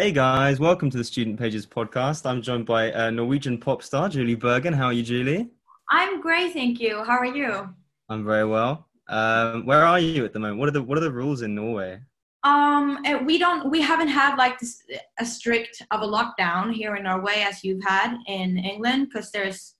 Hey 0.00 0.12
guys, 0.12 0.60
welcome 0.60 0.90
to 0.90 0.96
the 0.96 1.02
Student 1.02 1.40
Pages 1.40 1.66
podcast. 1.66 2.24
I'm 2.24 2.40
joined 2.40 2.66
by 2.66 2.92
uh, 2.92 3.10
Norwegian 3.10 3.58
pop 3.58 3.82
star 3.82 4.08
Julie 4.08 4.36
Bergan. 4.36 4.72
How 4.72 4.84
are 4.84 4.92
you, 4.92 5.02
Julie? 5.02 5.48
I'm 5.90 6.20
great, 6.20 6.52
thank 6.52 6.78
you. 6.78 7.02
How 7.02 7.18
are 7.18 7.26
you? 7.26 7.68
I'm 8.08 8.24
very 8.24 8.44
well. 8.46 8.86
Um, 9.08 9.66
where 9.66 9.84
are 9.84 9.98
you 9.98 10.24
at 10.24 10.32
the 10.32 10.38
moment? 10.38 10.60
What 10.60 10.68
are 10.68 10.70
the 10.70 10.82
What 10.84 10.98
are 10.98 11.00
the 11.00 11.10
rules 11.10 11.42
in 11.42 11.56
Norway? 11.56 11.98
Um, 12.44 13.00
eh, 13.04 13.16
we 13.16 13.38
don't. 13.38 13.72
We 13.72 13.80
haven't 13.80 14.06
had 14.06 14.36
like 14.36 14.60
this, 14.60 14.80
a 15.18 15.26
strict 15.26 15.82
of 15.90 16.02
a 16.02 16.06
lockdown 16.06 16.72
here 16.72 16.94
in 16.94 17.02
Norway 17.02 17.40
as 17.44 17.64
you've 17.64 17.82
had 17.82 18.18
in 18.28 18.56
England, 18.56 19.08
because 19.08 19.32
there's. 19.32 19.74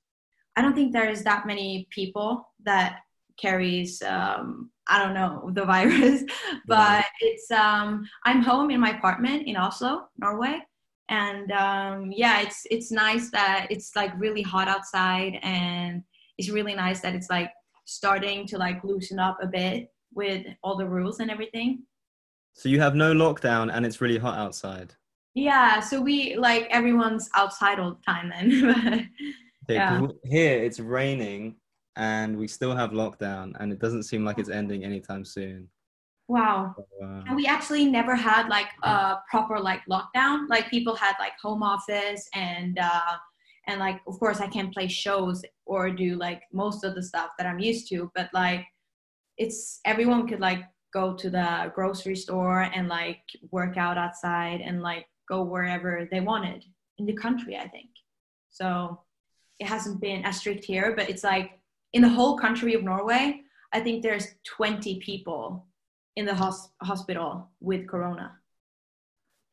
I 0.56 0.62
don't 0.62 0.74
think 0.74 0.92
there's 0.92 1.22
that 1.22 1.46
many 1.46 1.86
people 1.90 2.44
that 2.64 3.02
carries 3.40 4.02
um, 4.02 4.72
I 4.88 5.02
don't 5.02 5.14
know 5.14 5.50
the 5.52 5.64
virus, 5.64 6.24
but 6.66 7.04
it's 7.20 7.50
um, 7.50 8.06
I'm 8.24 8.42
home 8.42 8.70
in 8.70 8.80
my 8.80 8.90
apartment 8.90 9.46
in 9.46 9.56
Oslo, 9.56 10.08
Norway, 10.18 10.60
and 11.08 11.52
um, 11.52 12.12
yeah, 12.12 12.40
it's 12.40 12.66
it's 12.70 12.90
nice 12.90 13.30
that 13.30 13.66
it's 13.70 13.94
like 13.96 14.12
really 14.18 14.42
hot 14.42 14.68
outside, 14.68 15.38
and 15.42 16.02
it's 16.38 16.50
really 16.50 16.74
nice 16.74 17.00
that 17.00 17.14
it's 17.14 17.30
like 17.30 17.50
starting 17.84 18.46
to 18.46 18.58
like 18.58 18.82
loosen 18.84 19.18
up 19.18 19.38
a 19.42 19.46
bit 19.46 19.92
with 20.14 20.46
all 20.62 20.76
the 20.76 20.86
rules 20.86 21.20
and 21.20 21.30
everything. 21.30 21.82
So 22.54 22.68
you 22.68 22.80
have 22.80 22.94
no 22.94 23.12
lockdown, 23.12 23.70
and 23.72 23.84
it's 23.86 24.00
really 24.00 24.18
hot 24.18 24.38
outside. 24.38 24.94
Yeah, 25.34 25.80
so 25.80 26.00
we 26.00 26.34
like 26.36 26.66
everyone's 26.70 27.28
outside 27.34 27.78
all 27.78 27.90
the 27.90 28.02
time 28.04 28.30
then. 28.30 29.10
yeah. 29.68 30.06
Here 30.24 30.58
it's 30.58 30.80
raining 30.80 31.56
and 31.98 32.36
we 32.36 32.48
still 32.48 32.74
have 32.74 32.90
lockdown 32.92 33.52
and 33.60 33.72
it 33.72 33.78
doesn't 33.78 34.04
seem 34.04 34.24
like 34.24 34.38
it's 34.38 34.48
ending 34.48 34.84
anytime 34.84 35.24
soon. 35.24 35.68
Wow. 36.28 36.74
So, 36.76 36.84
uh, 37.04 37.24
and 37.26 37.36
we 37.36 37.46
actually 37.46 37.84
never 37.84 38.14
had 38.14 38.48
like 38.48 38.68
a 38.82 39.16
proper 39.30 39.58
like 39.58 39.82
lockdown. 39.90 40.48
Like 40.48 40.70
people 40.70 40.94
had 40.94 41.14
like 41.18 41.32
home 41.42 41.62
office 41.62 42.28
and 42.34 42.78
uh 42.78 43.16
and 43.68 43.78
like 43.78 44.00
of 44.08 44.18
course 44.18 44.40
i 44.40 44.48
can't 44.48 44.72
play 44.72 44.88
shows 44.88 45.44
or 45.66 45.90
do 45.90 46.16
like 46.16 46.42
most 46.52 46.82
of 46.82 46.94
the 46.94 47.02
stuff 47.02 47.30
that 47.38 47.46
i'm 47.46 47.60
used 47.60 47.88
to 47.88 48.10
but 48.14 48.28
like 48.32 48.64
it's 49.36 49.80
everyone 49.84 50.26
could 50.26 50.40
like 50.40 50.64
go 50.92 51.14
to 51.14 51.30
the 51.30 51.70
grocery 51.74 52.16
store 52.16 52.62
and 52.74 52.88
like 52.88 53.20
work 53.52 53.76
out 53.76 53.98
outside 53.98 54.60
and 54.62 54.82
like 54.82 55.06
go 55.28 55.42
wherever 55.42 56.08
they 56.10 56.20
wanted 56.20 56.64
in 56.96 57.06
the 57.06 57.12
country 57.12 57.56
i 57.56 57.68
think. 57.68 57.90
So 58.50 59.02
it 59.60 59.66
hasn't 59.66 60.00
been 60.00 60.24
as 60.24 60.38
strict 60.38 60.64
here 60.64 60.94
but 60.96 61.08
it's 61.10 61.22
like 61.22 61.57
in 61.92 62.02
the 62.02 62.08
whole 62.08 62.36
country 62.36 62.74
of 62.74 62.82
Norway, 62.82 63.40
I 63.72 63.80
think 63.80 64.02
there's 64.02 64.28
20 64.44 65.00
people 65.00 65.66
in 66.16 66.26
the 66.26 66.34
hos- 66.34 66.70
hospital 66.82 67.50
with 67.60 67.88
corona. 67.88 68.32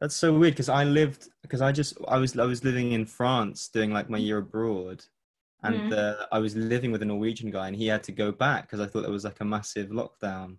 That's 0.02 0.16
so 0.16 0.34
weird 0.34 0.54
because 0.54 0.70
I 0.70 0.84
lived 0.84 1.30
because 1.42 1.62
I 1.62 1.72
just 1.72 1.98
I 2.08 2.18
was 2.18 2.38
I 2.38 2.46
was 2.46 2.66
living 2.66 2.92
in 2.92 3.06
France 3.06 3.70
doing 3.70 3.92
like 3.92 4.10
my 4.10 4.18
year 4.18 4.40
abroad, 4.40 5.06
and 5.64 5.92
mm. 5.92 5.98
uh, 5.98 6.26
I 6.34 6.40
was 6.40 6.54
living 6.56 6.92
with 6.92 7.02
a 7.02 7.06
Norwegian 7.06 7.50
guy, 7.50 7.68
and 7.68 7.76
he 7.76 7.88
had 7.88 8.04
to 8.04 8.12
go 8.12 8.32
back 8.32 8.64
because 8.64 8.82
I 8.82 8.88
thought 8.88 9.04
there 9.04 9.12
was 9.12 9.24
like 9.24 9.40
a 9.40 9.46
massive 9.46 9.90
lockdown. 9.90 10.58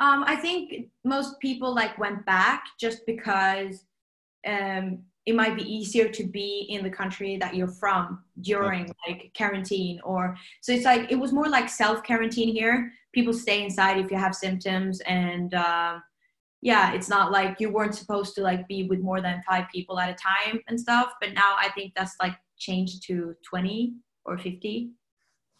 Um, 0.00 0.24
I 0.26 0.36
think 0.36 0.88
most 1.04 1.38
people 1.40 1.74
like 1.74 1.98
went 1.98 2.24
back 2.24 2.64
just 2.80 3.04
because 3.04 3.84
um, 4.46 5.00
it 5.26 5.34
might 5.34 5.56
be 5.56 5.62
easier 5.62 6.08
to 6.08 6.24
be 6.26 6.66
in 6.70 6.82
the 6.82 6.90
country 6.90 7.36
that 7.36 7.54
you're 7.54 7.68
from 7.68 8.22
during 8.40 8.90
like 9.06 9.30
quarantine 9.36 10.00
or 10.02 10.36
so 10.62 10.72
it's 10.72 10.84
like 10.84 11.10
it 11.12 11.16
was 11.16 11.32
more 11.32 11.48
like 11.48 11.68
self 11.68 12.02
quarantine 12.02 12.52
here 12.52 12.90
people 13.14 13.32
stay 13.32 13.62
inside 13.62 13.98
if 13.98 14.10
you 14.10 14.16
have 14.16 14.34
symptoms 14.34 15.00
and 15.00 15.54
uh, 15.54 15.98
yeah 16.62 16.92
it's 16.92 17.08
not 17.08 17.30
like 17.30 17.60
you 17.60 17.70
weren't 17.70 17.94
supposed 17.94 18.34
to 18.34 18.40
like 18.40 18.66
be 18.68 18.84
with 18.84 19.00
more 19.00 19.20
than 19.20 19.42
five 19.48 19.66
people 19.72 19.98
at 19.98 20.10
a 20.10 20.14
time 20.14 20.60
and 20.68 20.80
stuff 20.80 21.12
but 21.20 21.32
now 21.34 21.56
i 21.58 21.68
think 21.74 21.92
that's 21.94 22.16
like 22.20 22.34
changed 22.58 23.02
to 23.02 23.34
20 23.48 23.94
or 24.24 24.38
50 24.38 24.90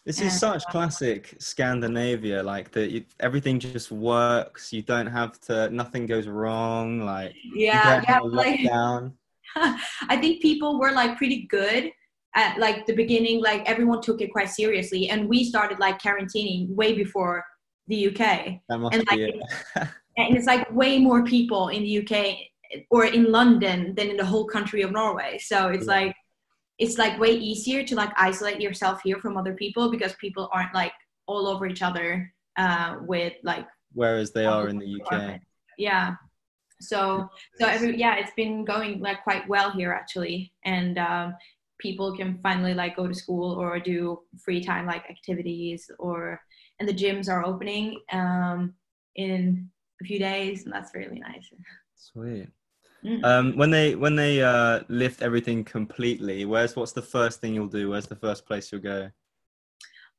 this 0.08 0.22
is 0.22 0.40
such 0.40 0.62
uh, 0.66 0.70
classic 0.70 1.34
Scandinavia, 1.38 2.42
like 2.42 2.70
that 2.70 3.04
everything 3.20 3.60
just 3.60 3.90
works. 3.92 4.72
You 4.72 4.80
don't 4.80 5.06
have 5.06 5.38
to, 5.42 5.68
nothing 5.68 6.06
goes 6.06 6.26
wrong. 6.26 7.00
Like 7.00 7.34
yeah, 7.54 8.02
yeah, 8.08 8.20
like, 8.20 8.60
I 10.08 10.16
think 10.20 10.42
people 10.42 10.78
were 10.78 10.92
like 10.92 11.16
pretty 11.16 11.46
good 11.48 11.90
at 12.34 12.58
like 12.58 12.86
the 12.86 12.94
beginning. 12.94 13.42
Like 13.42 13.68
everyone 13.68 14.00
took 14.00 14.20
it 14.20 14.32
quite 14.32 14.50
seriously, 14.50 15.08
and 15.08 15.28
we 15.28 15.44
started 15.44 15.78
like 15.78 16.00
quarantining 16.00 16.68
way 16.74 16.94
before 16.94 17.44
the 17.86 18.08
UK. 18.08 18.60
And 18.68 18.82
like, 18.82 19.18
it. 19.18 19.34
and 20.16 20.36
it's 20.36 20.46
like 20.46 20.70
way 20.72 20.98
more 20.98 21.24
people 21.24 21.68
in 21.68 21.82
the 21.82 21.98
UK 21.98 22.36
or 22.90 23.06
in 23.06 23.32
London 23.32 23.94
than 23.96 24.10
in 24.10 24.16
the 24.16 24.24
whole 24.24 24.46
country 24.46 24.82
of 24.82 24.92
Norway. 24.92 25.38
So 25.38 25.68
it's 25.68 25.86
yeah. 25.86 25.92
like 25.92 26.16
it's 26.78 26.96
like 26.96 27.18
way 27.18 27.30
easier 27.30 27.82
to 27.82 27.94
like 27.96 28.12
isolate 28.16 28.60
yourself 28.60 29.00
here 29.02 29.18
from 29.18 29.36
other 29.36 29.54
people 29.54 29.90
because 29.90 30.14
people 30.20 30.48
aren't 30.52 30.74
like 30.74 30.92
all 31.26 31.48
over 31.48 31.66
each 31.66 31.82
other 31.82 32.32
uh, 32.56 32.96
with 33.00 33.32
like 33.42 33.66
whereas 33.94 34.32
they 34.32 34.44
are 34.44 34.68
in 34.68 34.78
the 34.78 35.00
UK. 35.02 35.40
Yeah 35.76 36.14
so 36.80 37.28
so 37.58 37.66
every 37.66 37.98
yeah 37.98 38.16
it's 38.16 38.32
been 38.36 38.64
going 38.64 39.00
like 39.00 39.22
quite 39.22 39.48
well 39.48 39.70
here 39.70 39.92
actually. 39.92 40.52
And 40.64 40.98
um, 40.98 41.34
people 41.78 42.16
can 42.16 42.38
finally 42.42 42.74
like 42.74 42.96
go 42.96 43.06
to 43.06 43.14
school 43.14 43.60
or 43.60 43.78
do 43.78 44.20
free 44.44 44.62
time 44.62 44.86
like 44.86 45.08
activities 45.08 45.90
or 45.98 46.40
and 46.80 46.88
the 46.88 46.94
gyms 46.94 47.28
are 47.28 47.44
opening 47.44 48.00
um, 48.12 48.74
in 49.16 49.68
a 50.00 50.04
few 50.04 50.18
days 50.18 50.64
and 50.64 50.72
that's 50.72 50.94
really 50.94 51.18
nice. 51.18 51.50
Sweet. 51.94 52.48
Mm. 53.04 53.24
um, 53.24 53.56
when 53.56 53.70
they 53.70 53.94
when 53.94 54.16
they 54.16 54.42
uh, 54.42 54.80
lift 54.88 55.22
everything 55.22 55.62
completely 55.62 56.44
where's 56.44 56.74
what's 56.74 56.90
the 56.90 57.02
first 57.02 57.40
thing 57.40 57.54
you'll 57.54 57.68
do? 57.68 57.90
Where's 57.90 58.08
the 58.08 58.16
first 58.16 58.44
place 58.44 58.72
you'll 58.72 58.80
go? 58.80 59.10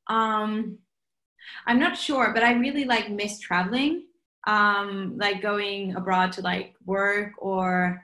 Um 0.08 0.78
i'm 1.66 1.78
not 1.78 1.96
sure 1.96 2.32
but 2.34 2.42
i 2.42 2.52
really 2.52 2.84
like 2.84 3.10
miss 3.10 3.38
traveling 3.38 4.04
um, 4.46 5.16
like 5.18 5.42
going 5.42 5.94
abroad 5.96 6.32
to 6.32 6.42
like 6.42 6.74
work 6.84 7.32
or 7.38 8.02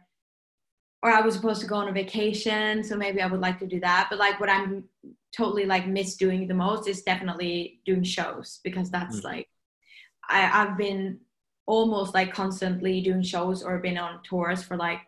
or 1.02 1.10
I 1.10 1.20
was 1.20 1.34
supposed 1.34 1.60
to 1.60 1.66
go 1.66 1.76
on 1.76 1.88
a 1.88 1.92
vacation, 1.92 2.82
so 2.82 2.97
maybe 2.97 3.20
I 3.20 3.26
would 3.26 3.41
like 3.41 3.58
to 3.60 3.66
do 3.66 3.78
that. 3.80 4.08
But 4.10 4.19
like 4.19 4.41
what 4.41 4.48
I'm 4.48 4.84
totally 5.36 5.66
like 5.66 5.86
miss 5.86 6.16
doing 6.16 6.48
the 6.48 6.54
most 6.54 6.88
is 6.88 7.02
definitely 7.02 7.80
doing 7.84 8.02
shows 8.02 8.60
because 8.64 8.91
that's 8.91 9.20
mm. 9.20 9.24
like 9.24 9.48
I, 10.28 10.62
I've 10.62 10.76
been 10.76 11.20
almost 11.66 12.14
like 12.14 12.32
constantly 12.32 13.00
doing 13.00 13.22
shows 13.22 13.62
or 13.62 13.78
been 13.78 13.98
on 13.98 14.22
tours 14.22 14.62
for 14.62 14.76
like 14.76 15.00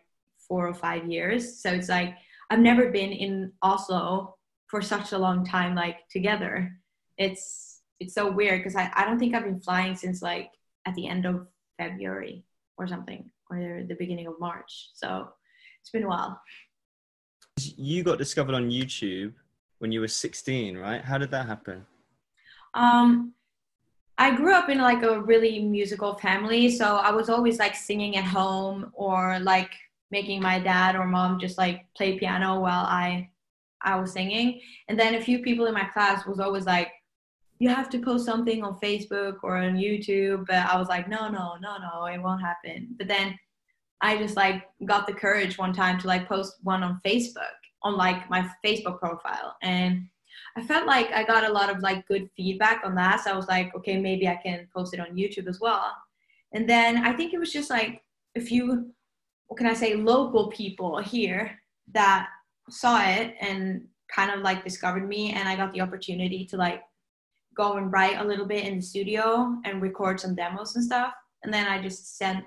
four 0.47 0.67
or 0.67 0.73
five 0.73 1.09
years. 1.09 1.61
So 1.61 1.71
it's 1.71 1.89
like 1.89 2.15
I've 2.49 2.59
never 2.59 2.91
been 2.91 3.11
in 3.11 3.51
Oslo 3.61 4.35
for 4.67 4.81
such 4.81 5.11
a 5.11 5.17
long 5.17 5.45
time 5.45 5.75
like 5.75 6.07
together. 6.09 6.71
It's 7.17 7.81
it's 7.99 8.13
so 8.13 8.31
weird 8.31 8.59
because 8.59 8.75
I, 8.75 8.91
I 8.95 9.05
don't 9.05 9.19
think 9.19 9.35
I've 9.35 9.43
been 9.43 9.59
flying 9.59 9.95
since 9.95 10.21
like 10.21 10.51
at 10.85 10.95
the 10.95 11.07
end 11.07 11.25
of 11.25 11.47
February 11.77 12.43
or 12.77 12.87
something, 12.87 13.29
or 13.49 13.83
the 13.87 13.95
beginning 13.95 14.27
of 14.27 14.39
March. 14.39 14.89
So 14.93 15.29
it's 15.81 15.89
been 15.89 16.03
a 16.03 16.07
while. 16.07 16.41
You 17.57 18.03
got 18.03 18.17
discovered 18.17 18.55
on 18.55 18.69
YouTube 18.69 19.33
when 19.79 19.91
you 19.91 20.01
were 20.01 20.07
16, 20.07 20.77
right? 20.77 21.03
How 21.03 21.17
did 21.17 21.31
that 21.31 21.45
happen? 21.45 21.85
Um, 22.73 23.33
I 24.17 24.35
grew 24.35 24.53
up 24.53 24.69
in 24.69 24.79
like 24.79 25.03
a 25.03 25.21
really 25.21 25.59
musical 25.59 26.15
family, 26.15 26.69
so 26.69 26.97
I 26.97 27.11
was 27.11 27.29
always 27.29 27.57
like 27.57 27.75
singing 27.75 28.17
at 28.17 28.25
home 28.25 28.91
or 28.93 29.39
like 29.39 29.71
making 30.11 30.41
my 30.41 30.59
dad 30.59 30.95
or 30.95 31.05
mom 31.05 31.39
just 31.39 31.57
like 31.57 31.85
play 31.95 32.17
piano 32.19 32.59
while 32.59 32.85
I 32.85 33.29
I 33.81 33.95
was 33.99 34.11
singing. 34.11 34.59
And 34.89 34.99
then 34.99 35.15
a 35.15 35.21
few 35.21 35.39
people 35.39 35.65
in 35.67 35.73
my 35.73 35.85
class 35.85 36.25
was 36.25 36.41
always 36.41 36.65
like, 36.65 36.91
you 37.59 37.67
have 37.69 37.89
to 37.89 37.99
post 37.99 38.25
something 38.25 38.63
on 38.63 38.79
Facebook 38.79 39.37
or 39.43 39.57
on 39.57 39.75
YouTube. 39.75 40.47
But 40.47 40.55
I 40.55 40.77
was 40.77 40.87
like, 40.87 41.09
no, 41.09 41.27
no, 41.27 41.55
no, 41.61 41.77
no, 41.77 42.05
it 42.05 42.21
won't 42.21 42.41
happen. 42.41 42.95
But 42.97 43.07
then 43.07 43.37
I 44.01 44.17
just 44.17 44.37
like 44.37 44.63
got 44.85 45.05
the 45.05 45.13
courage 45.13 45.57
one 45.57 45.73
time 45.73 45.99
to 45.99 46.07
like 46.07 46.27
post 46.27 46.55
one 46.63 46.83
on 46.83 47.01
Facebook 47.05 47.57
on 47.83 47.97
like 47.97 48.29
my 48.29 48.49
Facebook 48.65 48.99
profile. 48.99 49.55
And 49.61 50.07
I 50.57 50.63
felt 50.63 50.87
like 50.87 51.11
I 51.11 51.23
got 51.23 51.49
a 51.49 51.51
lot 51.51 51.69
of 51.69 51.79
like 51.81 52.07
good 52.07 52.29
feedback 52.35 52.81
on 52.83 52.95
that. 52.95 53.23
So 53.23 53.31
I 53.31 53.35
was 53.35 53.47
like, 53.47 53.75
okay, 53.75 53.99
maybe 53.99 54.27
I 54.27 54.35
can 54.35 54.67
post 54.75 54.93
it 54.93 54.99
on 54.99 55.15
YouTube 55.15 55.47
as 55.47 55.59
well. 55.59 55.93
And 56.53 56.67
then 56.67 57.05
I 57.05 57.13
think 57.13 57.33
it 57.33 57.39
was 57.39 57.51
just 57.51 57.69
like 57.69 58.01
a 58.35 58.41
few, 58.41 58.91
what 59.47 59.57
can 59.57 59.67
I 59.67 59.73
say, 59.73 59.95
local 59.95 60.47
people 60.47 60.97
here 60.99 61.59
that 61.93 62.27
saw 62.69 63.01
it 63.03 63.35
and 63.41 63.85
kind 64.13 64.31
of 64.31 64.41
like 64.41 64.63
discovered 64.63 65.07
me. 65.07 65.33
And 65.33 65.47
I 65.47 65.55
got 65.55 65.73
the 65.73 65.81
opportunity 65.81 66.45
to 66.47 66.57
like 66.57 66.81
go 67.55 67.77
and 67.77 67.91
write 67.91 68.17
a 68.19 68.23
little 68.23 68.45
bit 68.45 68.65
in 68.65 68.77
the 68.77 68.81
studio 68.81 69.57
and 69.65 69.81
record 69.81 70.19
some 70.19 70.35
demos 70.35 70.75
and 70.75 70.83
stuff. 70.83 71.13
And 71.43 71.53
then 71.53 71.67
I 71.67 71.81
just 71.81 72.17
sent 72.17 72.45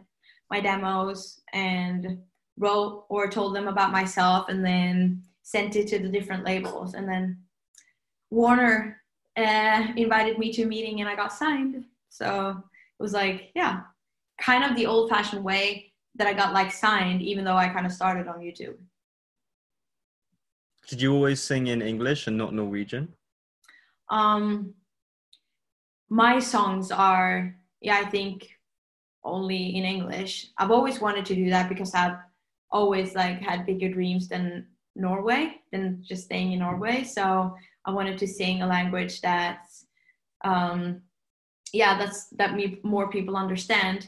my 0.50 0.60
demos 0.60 1.40
and 1.52 2.19
wrote 2.58 3.06
or 3.08 3.28
told 3.28 3.54
them 3.56 3.69
about 3.69 3.93
myself 3.93 4.49
and 4.49 4.64
then 4.64 5.22
sent 5.43 5.76
it 5.76 5.87
to 5.88 5.99
the 5.99 6.08
different 6.08 6.44
labels. 6.44 6.94
And 6.94 7.08
then 7.08 7.38
Warner 8.31 9.02
uh, 9.37 9.87
invited 9.96 10.38
me 10.38 10.52
to 10.52 10.62
a 10.62 10.66
meeting 10.66 11.00
and 11.00 11.08
I 11.08 11.16
got 11.16 11.32
signed. 11.32 11.84
So 12.08 12.50
it 12.50 13.02
was 13.02 13.12
like, 13.12 13.50
yeah, 13.55 13.81
kind 14.40 14.64
of 14.64 14.76
the 14.76 14.87
old 14.87 15.10
fashioned 15.10 15.44
way 15.44 15.93
that 16.16 16.26
I 16.26 16.34
got 16.34 16.52
like 16.52 16.72
signed, 16.72 17.22
even 17.22 17.44
though 17.44 17.56
I 17.56 17.69
kind 17.69 17.87
of 17.87 17.93
started 17.93 18.28
on 18.28 18.40
YouTube. 18.40 18.76
Did 20.88 21.00
you 21.00 21.14
always 21.14 21.40
sing 21.40 21.69
in 21.69 21.81
English 21.81 22.26
and 22.26 22.37
not 22.37 22.52
Norwegian? 22.52 23.14
Um, 24.10 24.75
my 26.12 26.38
songs 26.38 26.91
are, 26.91 27.56
yeah, 27.81 27.97
I 27.97 28.05
think 28.05 28.50
only 29.25 29.76
in 29.76 29.85
English. 29.85 30.49
I've 30.59 30.70
always 30.70 31.00
wanted 31.00 31.25
to 31.25 31.35
do 31.35 31.49
that 31.49 31.70
because 31.70 31.94
I've 31.94 32.19
always 32.70 33.14
like 33.14 33.41
had 33.41 33.64
bigger 33.64 33.88
dreams 33.88 34.29
than 34.29 34.67
Norway, 34.94 35.62
than 35.73 36.05
just 36.06 36.25
staying 36.25 36.53
in 36.53 36.59
Norway. 36.59 37.05
So 37.05 37.56
I 37.87 37.91
wanted 37.93 38.19
to 38.19 38.26
sing 38.26 38.61
a 38.61 38.67
language 38.67 39.23
that's, 39.23 39.87
um, 40.44 41.00
yeah, 41.73 41.97
that's 41.97 42.26
that 42.37 42.56
me 42.56 42.79
more 42.82 43.08
people 43.08 43.35
understand. 43.35 44.06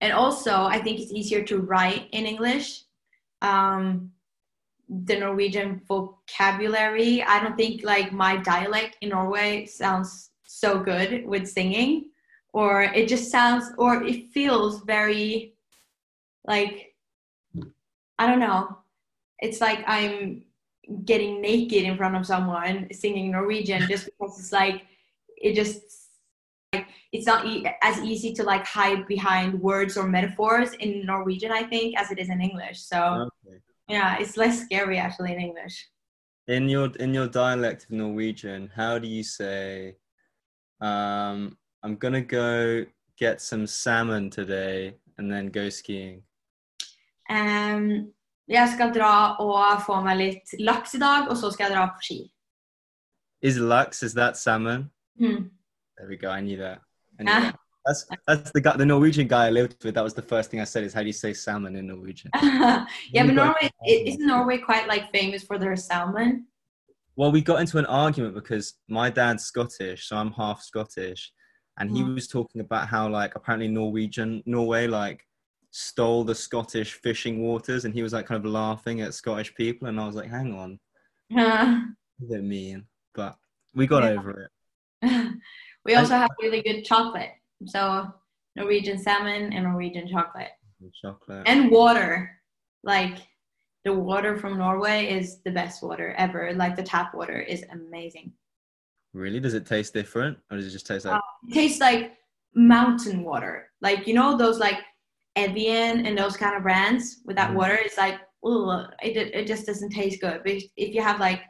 And 0.00 0.12
also, 0.12 0.64
I 0.64 0.80
think 0.80 0.98
it's 0.98 1.12
easier 1.12 1.44
to 1.44 1.60
write 1.60 2.08
in 2.10 2.26
English. 2.26 2.82
Um, 3.42 4.10
the 4.88 5.20
Norwegian 5.20 5.80
vocabulary. 5.86 7.22
I 7.22 7.40
don't 7.40 7.56
think 7.56 7.84
like 7.84 8.12
my 8.12 8.38
dialect 8.38 8.96
in 9.02 9.10
Norway 9.10 9.66
sounds 9.66 10.30
so 10.54 10.78
good 10.78 11.26
with 11.26 11.48
singing, 11.48 12.10
or 12.52 12.82
it 12.82 13.08
just 13.08 13.30
sounds, 13.30 13.72
or 13.78 14.02
it 14.02 14.30
feels 14.32 14.82
very 14.82 15.54
like, 16.46 16.94
I 18.18 18.26
don't 18.26 18.40
know. 18.40 18.78
It's 19.40 19.60
like 19.60 19.82
I'm 19.86 20.44
getting 21.04 21.40
naked 21.40 21.82
in 21.82 21.96
front 21.96 22.16
of 22.16 22.26
someone 22.26 22.88
singing 22.92 23.30
Norwegian 23.30 23.88
just 23.88 24.06
because 24.06 24.38
it's 24.38 24.52
like, 24.52 24.82
it 25.36 25.54
just, 25.54 25.80
like, 26.72 26.86
it's 27.12 27.26
not 27.26 27.46
e- 27.46 27.66
as 27.82 27.98
easy 28.00 28.32
to 28.34 28.42
like 28.44 28.66
hide 28.66 29.06
behind 29.08 29.60
words 29.60 29.96
or 29.96 30.06
metaphors 30.06 30.72
in 30.74 31.04
Norwegian, 31.06 31.50
I 31.50 31.64
think, 31.64 31.98
as 31.98 32.10
it 32.10 32.18
is 32.18 32.28
in 32.28 32.40
English. 32.40 32.80
So, 32.82 33.28
Okay. 33.46 33.58
yeah, 33.88 34.18
it's 34.18 34.36
less 34.36 34.62
scary 34.62 34.98
actually 34.98 35.32
in 35.32 35.40
English. 35.40 35.88
In 36.46 36.68
your 36.68 36.90
in 37.00 37.14
your 37.14 37.26
dialect 37.26 37.84
of 37.84 37.90
Norwegian, 37.90 38.70
how 38.76 38.98
do 38.98 39.08
you 39.08 39.22
say, 39.22 39.96
um, 40.84 41.56
"I'm 41.82 41.96
gonna 41.96 42.20
go 42.20 42.84
get 43.18 43.40
some 43.40 43.66
salmon 43.66 44.30
today 44.30 44.94
and 45.18 45.30
then 45.32 45.50
go 45.50 45.68
skiing"? 45.70 46.22
Ehm, 47.30 48.12
jeg 48.48 48.68
skal 48.74 48.92
dra 48.94 49.36
og 49.40 49.82
få 49.86 50.00
meg 50.04 50.16
litt 50.18 50.54
laks 50.60 50.94
i 50.94 50.98
dag, 50.98 51.28
og 51.30 51.36
så 51.36 51.50
skal 51.52 51.64
jeg 51.70 51.76
dra 51.76 51.86
på 51.86 52.02
ski. 52.02 52.18
Is 53.42 53.56
lux 53.58 54.02
is 54.02 54.14
that 54.14 54.36
salmon? 54.36 54.90
Hmm. 55.18 55.48
There 55.98 56.08
we 56.08 56.16
go. 56.16 56.30
I 56.30 56.40
knew 56.40 56.56
that. 56.58 56.78
I 57.18 57.22
knew 57.22 57.32
Ah. 57.32 57.40
that. 57.40 57.56
That's 57.86 58.06
that's 58.26 58.50
the 58.52 58.60
guy, 58.62 58.76
the 58.78 58.86
Norwegian 58.86 59.28
guy 59.28 59.46
I 59.46 59.50
lived 59.50 59.84
with. 59.84 59.94
That 59.94 60.04
was 60.04 60.14
the 60.14 60.22
first 60.22 60.50
thing 60.50 60.60
I 60.60 60.64
said. 60.64 60.84
Is 60.84 60.94
how 60.94 61.00
do 61.00 61.06
you 61.06 61.12
say 61.12 61.34
salmon 61.34 61.76
in 61.76 61.86
Norwegian? 61.86 62.30
yeah, 63.12 63.26
but 63.26 63.34
Norway 63.34 63.70
isn't 63.86 64.26
Norway 64.26 64.56
quite 64.58 64.88
like 64.88 65.12
famous 65.12 65.42
for 65.44 65.58
their 65.58 65.76
salmon? 65.76 66.46
Well, 67.16 67.30
we 67.32 67.42
got 67.42 67.60
into 67.60 67.78
an 67.78 67.86
argument 67.86 68.34
because 68.34 68.74
my 68.88 69.08
dad's 69.10 69.44
Scottish, 69.44 70.08
so 70.08 70.16
I'm 70.16 70.32
half 70.32 70.62
Scottish, 70.62 71.32
and 71.78 71.90
he 71.90 72.02
Mm. 72.02 72.14
was 72.14 72.26
talking 72.28 72.60
about 72.60 72.88
how 72.88 73.08
like 73.08 73.34
apparently 73.36 73.68
Norwegian 73.68 74.42
Norway 74.46 74.86
like 74.86 75.24
stole 75.70 76.24
the 76.24 76.34
Scottish 76.34 76.92
fishing 76.94 77.40
waters, 77.40 77.84
and 77.84 77.94
he 77.94 78.02
was 78.02 78.12
like 78.12 78.26
kind 78.26 78.44
of 78.44 78.50
laughing 78.50 79.00
at 79.00 79.14
Scottish 79.14 79.54
people, 79.54 79.88
and 79.88 80.00
I 80.00 80.06
was 80.06 80.16
like, 80.16 80.30
hang 80.30 80.52
on, 80.54 80.80
what 81.30 82.28
does 82.28 82.38
it 82.38 82.42
mean? 82.44 82.86
But 83.14 83.36
we 83.74 83.86
got 83.86 84.02
Yeah. 84.02 84.10
over 84.18 84.40
it. 84.42 84.50
we 85.84 85.94
also 85.94 86.16
have 86.16 86.30
really 86.40 86.62
good 86.62 86.82
chocolate. 86.84 87.30
So 87.66 88.12
Norwegian 88.56 88.98
salmon 88.98 89.52
and 89.52 89.64
Norwegian 89.64 90.08
chocolate 90.08 90.50
Chocolate. 91.00 91.46
and 91.46 91.70
water. 91.70 92.30
Like 92.82 93.18
the 93.84 93.92
water 93.92 94.36
from 94.38 94.58
Norway 94.58 95.06
is 95.08 95.40
the 95.42 95.50
best 95.50 95.82
water 95.82 96.14
ever. 96.16 96.52
Like 96.54 96.76
the 96.76 96.82
tap 96.82 97.14
water 97.14 97.38
is 97.40 97.64
amazing. 97.70 98.32
really? 99.12 99.40
Does 99.40 99.54
it 99.54 99.66
taste 99.66 99.94
different, 99.94 100.38
or 100.50 100.56
does 100.56 100.66
it 100.66 100.70
just 100.70 100.86
taste 100.86 101.04
like? 101.06 101.20
It 101.48 101.54
tastes 101.54 101.80
like 101.80 102.14
mountain 102.54 103.22
water. 103.22 103.70
Like 103.80 104.06
you 104.06 104.14
know 104.14 104.36
those 104.36 104.58
like 104.58 104.78
Evian 105.36 106.06
and 106.06 106.16
those 106.18 106.36
kind 106.36 106.56
of 106.56 106.62
brands 106.62 107.20
with 107.24 107.36
that 107.36 107.50
Mhm. 107.50 107.54
water. 107.54 107.74
It's 107.74 107.96
like 107.98 108.20
ugh, 108.44 108.92
it 109.02 109.16
it 109.34 109.46
just 109.46 109.66
doesn't 109.66 109.90
taste 109.90 110.20
good. 110.20 110.42
But 110.44 110.52
if, 110.52 110.64
if 110.76 110.94
you 110.94 111.02
have 111.02 111.20
like 111.20 111.42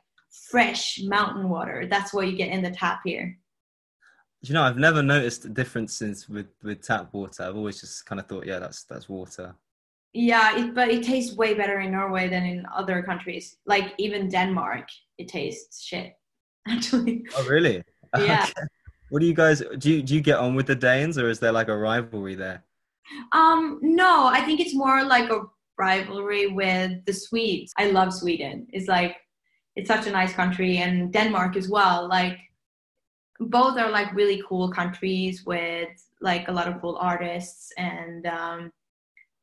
fresh 0.50 1.00
mountain 1.04 1.48
water, 1.48 1.86
that's 1.88 2.12
what 2.12 2.28
you 2.28 2.36
get 2.36 2.50
in 2.50 2.62
the 2.62 2.70
tap 2.70 3.00
here. 3.04 3.38
You 4.42 4.52
know, 4.52 4.62
I've 4.62 4.76
never 4.76 5.02
noticed 5.02 5.44
a 5.46 5.48
differences 5.48 6.28
with 6.28 6.48
with 6.62 6.82
tap 6.82 7.12
water. 7.14 7.42
I've 7.44 7.56
always 7.56 7.80
just 7.80 8.04
kind 8.04 8.20
of 8.20 8.26
thought, 8.28 8.46
yeah, 8.46 8.58
that's 8.58 8.84
that's 8.84 9.08
water. 9.08 9.56
Yeah, 10.14 10.56
it, 10.56 10.74
but 10.74 10.88
it 10.88 11.02
tastes 11.02 11.36
way 11.36 11.54
better 11.54 11.80
in 11.80 11.90
Norway 11.90 12.28
than 12.28 12.44
in 12.46 12.64
other 12.74 13.02
countries. 13.02 13.56
Like 13.66 13.94
even 13.98 14.28
Denmark, 14.28 14.88
it 15.18 15.28
tastes 15.28 15.82
shit. 15.82 16.14
Actually, 16.68 17.26
Oh, 17.36 17.44
really? 17.48 17.82
Yeah. 18.18 18.44
Okay. 18.44 18.66
What 19.10 19.20
do 19.20 19.26
you 19.26 19.34
guys 19.34 19.60
do? 19.78 19.90
You, 19.90 20.02
do 20.02 20.14
you 20.14 20.20
get 20.20 20.38
on 20.38 20.54
with 20.54 20.66
the 20.66 20.74
Danes, 20.76 21.18
or 21.18 21.28
is 21.28 21.38
there 21.40 21.52
like 21.52 21.68
a 21.68 21.76
rivalry 21.76 22.34
there? 22.36 22.64
um, 23.32 23.78
no, 23.82 24.26
I 24.26 24.40
think 24.40 24.60
it's 24.60 24.74
more 24.74 25.04
like 25.04 25.30
a 25.30 25.42
rivalry 25.76 26.46
with 26.46 27.04
the 27.04 27.12
Swedes. 27.12 27.72
I 27.76 27.90
love 27.90 28.12
Sweden. 28.12 28.66
It's 28.72 28.88
like 28.88 29.16
it's 29.76 29.88
such 29.88 30.06
a 30.06 30.10
nice 30.12 30.32
country, 30.32 30.78
and 30.78 31.12
Denmark 31.12 31.56
as 31.56 31.68
well. 31.68 32.08
Like 32.08 32.38
both 33.40 33.76
are 33.78 33.90
like 33.90 34.14
really 34.14 34.42
cool 34.48 34.70
countries 34.70 35.44
with 35.44 35.90
like 36.20 36.48
a 36.48 36.52
lot 36.52 36.68
of 36.68 36.80
cool 36.80 36.96
artists 37.00 37.72
and 37.76 38.26
um, 38.26 38.70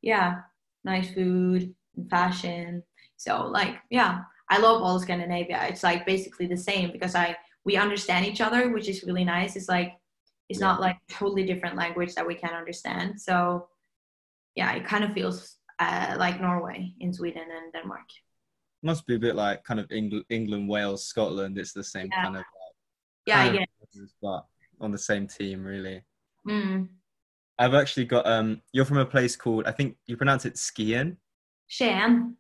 yeah, 0.02 0.42
nice 0.84 1.14
food 1.14 1.74
and 1.96 2.10
fashion. 2.10 2.84
So 3.18 3.46
like 3.48 3.76
yeah, 3.90 4.22
I 4.50 4.58
love 4.60 4.82
all 4.82 5.00
Scandinavia. 5.00 5.66
It's 5.70 5.84
like 5.84 6.06
basically 6.06 6.48
the 6.48 6.58
same 6.58 6.92
because 6.92 7.16
I 7.16 7.36
we 7.66 7.78
understand 7.78 8.26
each 8.26 8.42
other, 8.42 8.72
which 8.72 8.90
is 8.90 9.04
really 9.04 9.26
nice. 9.26 9.56
It's 9.56 9.70
like 9.70 9.94
it's 10.50 10.60
Yeah. 10.60 10.68
not 10.68 10.82
like 10.82 10.98
totally 11.10 11.46
different 11.46 11.76
language 11.78 12.16
that 12.16 12.28
we 12.28 12.36
can 12.36 12.52
understand. 12.52 13.22
So 13.22 13.70
yeah, 14.56 14.74
it 14.74 14.86
kind 14.86 15.04
of 15.04 15.14
feels 15.14 15.58
uh, 15.80 16.16
like 16.18 16.42
Norway 16.42 16.94
in 17.00 17.14
Sweden 17.14 17.44
and 17.44 17.74
Denmark. 17.74 18.08
Must 18.84 19.06
be 19.06 19.16
a 19.16 19.20
bit 19.20 19.36
like 19.36 19.64
kind 19.64 19.80
of 19.80 19.92
England, 19.92 20.26
England 20.30 20.68
Wales, 20.68 21.06
Scotland. 21.06 21.58
It's 21.58 21.74
the 21.74 21.84
same 21.84 22.10
Yeah. 22.12 22.24
kind 22.24 22.38
of, 22.38 22.44
Yeah, 23.28 23.42
I 23.42 23.48
kind 23.48 23.60
of 23.60 24.10
but 24.22 24.46
on 24.80 24.92
the 24.92 24.98
same 24.98 25.28
team, 25.28 25.64
really. 25.64 26.04
Mm. 26.48 26.88
I've 27.60 27.74
actually 27.74 28.06
got. 28.06 28.26
Um, 28.28 28.62
you're 28.72 28.86
from 28.86 28.98
a 28.98 29.06
place 29.06 29.36
called. 29.36 29.68
I 29.68 29.72
think 29.72 29.98
you 30.08 30.18
pronounce 30.18 30.46
it 30.46 30.56
Skien. 30.56 31.18
Skien. 31.70 32.34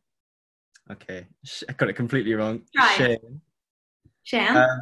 Okay, 0.91 1.27
I 1.69 1.73
got 1.73 1.89
it 1.89 1.93
completely 1.93 2.33
wrong. 2.33 2.63
Try. 2.75 2.95
Skien. 2.97 3.39
Skien. 4.25 4.55
Um, 4.55 4.81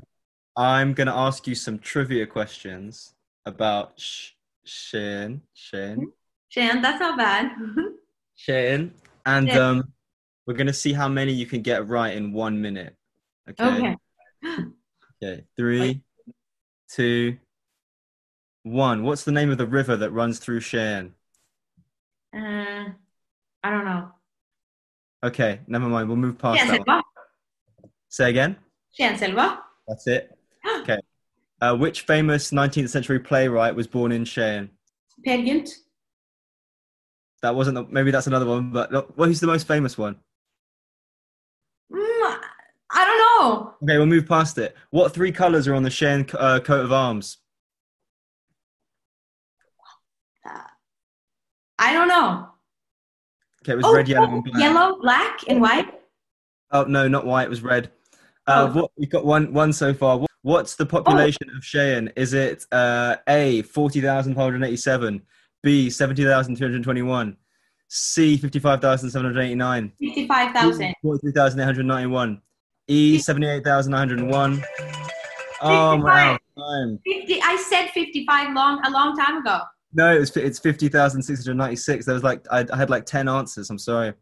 I'm 0.56 0.94
gonna 0.94 1.16
ask 1.16 1.46
you 1.48 1.56
some 1.56 1.80
trivia 1.80 2.26
questions 2.26 3.14
about 3.46 4.00
Sh- 4.00 4.32
Skien. 4.66 5.42
Skien. 5.56 6.06
Skien, 6.56 6.82
that's 6.82 7.00
not 7.00 7.18
bad. 7.18 7.52
Skien. 8.38 8.92
And 9.26 9.48
Yeah. 9.48 9.58
um, 9.70 9.94
we're 10.48 10.56
gonna 10.56 10.74
see 10.74 10.94
how 10.94 11.08
many 11.08 11.32
you 11.34 11.46
can 11.46 11.62
get 11.62 11.88
right 11.88 12.16
in 12.16 12.32
one 12.34 12.62
minute. 12.62 12.96
Okay. 13.50 13.96
okay. 14.44 14.64
Okay, 15.22 15.44
three, 15.58 16.02
two, 16.90 17.38
one. 18.64 19.04
What's 19.04 19.24
the 19.24 19.32
name 19.32 19.50
of 19.50 19.58
the 19.58 19.68
river 19.68 19.96
that 19.98 20.12
runs 20.12 20.40
through 20.40 20.60
Skien? 20.62 21.12
Uh, 22.34 22.92
I 23.64 23.70
don't 23.70 23.86
know. 23.86 24.10
Okay, 25.24 25.60
never 25.68 25.88
mind. 25.88 26.08
We'll 26.08 26.18
move 26.18 26.38
past 26.38 26.66
that 26.68 26.88
one. 26.88 27.04
Say 28.10 28.30
again. 28.30 28.58
Skienselva. 28.98 29.60
That's 29.88 30.08
it. 30.08 30.36
Okay. 30.82 31.00
Uh, 31.62 31.76
which 31.76 32.02
famous 32.02 32.52
19th 32.52 32.90
century 32.90 33.20
playwright 33.20 33.76
was 33.76 33.88
born 33.88 34.12
in 34.12 34.24
Skien? 34.24 34.70
Peer 35.24 35.44
Gynt. 35.44 35.70
That 37.42 37.56
wasn't. 37.56 37.76
The, 37.76 37.84
maybe 37.84 38.12
that's 38.12 38.28
another 38.28 38.46
one. 38.46 38.72
But 38.72 38.92
well, 39.18 39.28
who's 39.28 39.40
the 39.40 39.48
most 39.48 39.68
famous 39.68 39.98
one? 39.98 40.16
Mm, 41.92 42.38
I 42.92 43.06
don't 43.06 43.18
know. 43.18 43.74
Okay, 43.84 43.98
we'll 43.98 44.06
move 44.06 44.28
past 44.28 44.58
it. 44.58 44.76
What 44.92 45.14
three 45.14 45.32
colors 45.32 45.68
are 45.68 45.76
on 45.76 45.84
the 45.84 45.90
Skien 45.90 46.34
uh, 46.38 46.60
coat 46.60 46.84
of 46.86 46.92
arms? 46.92 47.38
I 51.90 51.94
don't 51.94 52.08
know. 52.08 52.48
Okay, 53.64 53.74
it 53.74 53.76
was 53.78 53.86
Oh, 53.86 53.96
red, 53.96 54.08
yellow, 54.08 54.28
oh, 54.30 54.34
and 54.36 54.44
black. 54.44 54.60
yellow, 54.62 55.00
black, 55.02 55.40
and 55.48 55.60
white. 55.60 55.88
Oh 56.72 56.84
no, 56.84 57.08
not 57.08 57.26
white. 57.26 57.46
It 57.46 57.50
was 57.50 57.62
red. 57.64 57.92
Uh, 58.46 58.68
Oh. 58.70 58.74
what 58.82 58.92
we've 58.96 59.10
got 59.10 59.26
one 59.26 59.52
one 59.54 59.74
so 59.74 59.92
far. 59.94 60.18
What, 60.20 60.30
what's 60.44 60.76
the 60.76 60.86
population 60.86 61.50
of 61.56 61.64
Skien? 61.64 62.12
Is 62.16 62.34
it 62.34 62.66
uh, 62.72 63.16
A 63.28 63.64
forty 63.64 64.02
thousand 64.02 64.36
four 64.36 64.44
hundred 64.44 64.64
eighty-seven, 64.66 65.24
B 65.64 65.90
seventy 65.90 66.24
thousand 66.26 66.58
two 66.58 66.64
hundred 66.66 66.84
twenty-one, 66.84 67.36
C 67.88 68.38
fifty-five 68.38 68.82
thousand 68.82 69.10
seven 69.10 69.26
hundred 69.26 69.42
eighty-nine, 69.46 69.92
Fifty-five 70.00 70.54
thousand. 70.54 70.94
forty-three 71.02 71.32
thousand 71.32 71.60
eight 71.60 71.64
hundred 71.66 71.88
ninety-one, 71.88 72.42
E 72.88 73.18
seventy-eight 73.18 73.64
thousand 73.64 73.92
nine 73.94 74.08
hundred 74.08 74.28
one. 74.30 74.64
Oh 75.62 75.98
my 75.98 76.38
time. 76.58 77.00
Fifty. 77.06 77.42
I 77.42 77.56
said 77.58 77.88
fifty-five 77.90 78.54
long 78.56 78.80
a 78.86 78.92
long 78.92 79.18
time 79.18 79.38
ago. 79.38 79.62
No, 79.94 80.16
it 80.16 80.20
was, 80.20 80.36
it's 80.38 80.60
50,696. 80.60 82.06
There 82.06 82.14
was 82.14 82.24
like, 82.24 82.46
I, 82.52 82.66
I 82.72 82.78
had 82.78 82.90
like 82.90 83.06
10 83.06 83.28
answers. 83.28 83.70
I'm 83.70 83.80
sorry. 83.80 84.14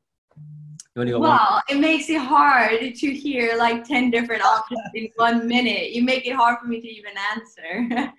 You 0.96 1.02
only 1.02 1.12
got 1.12 1.22
one. 1.22 1.30
Wow, 1.30 1.62
it 1.70 1.78
makes 1.80 2.10
it 2.10 2.20
hard 2.20 2.80
to 2.96 3.14
hear 3.14 3.56
like 3.58 3.84
10 3.88 4.10
different 4.10 4.44
options 4.44 4.80
in 4.96 5.10
one 5.18 5.48
minute. 5.48 5.92
You 5.92 6.04
make 6.04 6.26
it 6.26 6.34
hard 6.36 6.58
for 6.60 6.66
me 6.68 6.82
to 6.82 6.88
even 6.88 7.12
answer. 7.34 8.14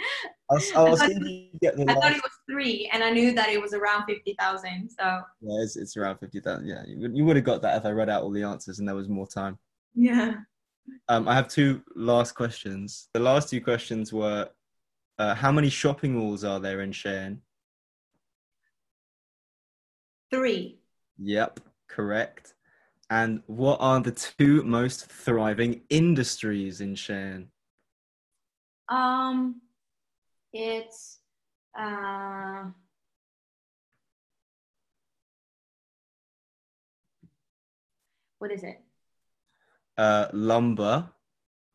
I'll, 0.50 0.60
I'll 0.76 0.94
I 0.94 0.96
thought 1.08 1.10
you 1.10 1.48
get 1.60 1.76
the 1.76 1.86
I 1.90 1.94
thought 1.94 2.12
it 2.12 2.22
was 2.22 2.30
three, 2.48 2.88
and 2.92 3.02
I 3.02 3.10
knew 3.10 3.32
that 3.34 3.48
it 3.48 3.60
was 3.60 3.72
around 3.74 4.04
50,000. 4.06 4.90
So, 4.90 5.04
Yeah, 5.40 5.62
it's, 5.62 5.76
it's 5.76 5.96
around 5.96 6.18
50,000. 6.18 6.66
Yeah, 6.66 6.82
you, 6.86 7.00
would- 7.00 7.16
you 7.16 7.24
would 7.24 7.34
have 7.36 7.44
got 7.44 7.62
that 7.62 7.78
if 7.78 7.84
I 7.84 7.90
read 7.90 8.08
out 8.10 8.22
all 8.22 8.30
the 8.30 8.44
answers 8.44 8.78
and 8.78 8.86
there 8.86 8.94
was 8.94 9.08
more 9.08 9.26
time. 9.26 9.58
yeah. 9.94 10.34
Um, 11.10 11.28
I 11.28 11.34
have 11.34 11.48
two 11.48 11.82
last 11.96 12.32
questions. 12.32 13.08
The 13.12 13.20
last 13.20 13.50
two 13.50 13.60
questions 13.60 14.10
were 14.10 14.48
uh, 15.18 15.34
how 15.34 15.50
many 15.50 15.68
shopping 15.68 16.14
malls 16.14 16.44
are 16.44 16.60
there 16.60 16.80
in 16.80 16.92
Skien? 16.92 17.38
Three. 20.30 20.78
Yep, 21.18 21.60
correct. 21.88 22.54
And 23.10 23.42
what 23.46 23.78
are 23.80 24.00
the 24.00 24.12
two 24.12 24.62
most 24.62 25.06
thriving 25.06 25.82
industries 25.88 26.80
in 26.80 26.94
Skien? 26.94 27.46
Um, 28.88 29.60
it's, 30.52 31.18
uh, 31.78 32.64
what 38.38 38.52
is 38.52 38.62
it? 38.62 38.80
Uh, 39.96 40.28
lumber, 40.32 41.10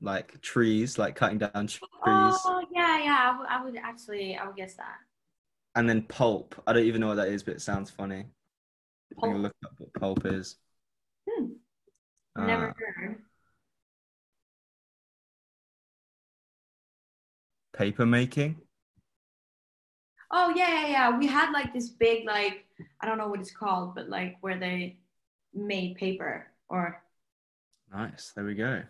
like 0.03 0.39
trees, 0.41 0.98
like 1.00 1.15
cutting 1.15 1.38
down 1.39 1.67
trees, 1.67 1.79
Oh, 2.05 2.63
yeah, 2.72 3.00
yeah. 3.00 3.38
I 3.50 3.63
would- 3.63 3.77
actually, 3.77 4.36
I 4.36 4.45
would 4.45 4.55
guess 4.55 4.75
that. 4.75 4.98
and 5.75 5.89
then 5.89 6.03
pulp. 6.03 6.62
I 6.67 6.74
don't 6.74 6.83
even 6.83 7.01
know 7.01 7.07
what 7.07 7.15
that 7.15 7.29
is, 7.29 7.41
but 7.41 7.55
it 7.55 7.62
sounds 7.62 7.89
funny. 7.89 8.25
I'm 9.24 9.29
gonna 9.31 9.39
look 9.39 9.55
up 9.65 9.72
what 9.79 9.93
pulp 9.93 10.25
is. 10.25 10.57
Hmm. 11.29 11.53
Never 12.36 12.69
Uh, 12.69 12.74
heard. 12.77 13.24
paper 17.74 18.05
making. 18.05 18.62
Oh 20.31 20.50
yeah, 20.55 20.81
yeah, 20.81 20.88
yeah. 20.88 21.17
We 21.17 21.27
had 21.27 21.51
like 21.51 21.74
this 21.74 21.89
big 21.89 22.25
like 22.25 22.65
I 23.01 23.05
don't 23.05 23.17
know 23.17 23.27
what 23.27 23.39
it's 23.39 23.51
called, 23.51 23.95
but 23.95 24.10
like 24.10 24.38
where 24.41 24.60
they 24.60 25.00
made 25.53 25.95
paper 25.95 26.51
or 26.69 27.01
Nice. 27.91 28.31
There 28.36 28.45
we 28.45 28.55
go. 28.55 28.83